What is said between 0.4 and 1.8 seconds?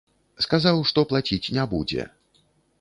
Сказаў, што плаціць не